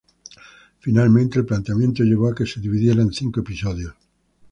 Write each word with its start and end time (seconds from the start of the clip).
Finalmente, 0.79 1.37
el 1.37 1.45
planteamiento 1.45 2.01
llevó 2.01 2.27
a 2.29 2.33
que 2.33 2.47
se 2.47 2.59
dividiera 2.59 3.03
en 3.03 3.13
cinco 3.13 3.41
episodios. 3.41 3.93